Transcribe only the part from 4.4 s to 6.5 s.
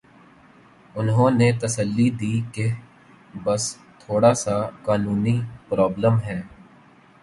سا قانونی پرابلم ہے۔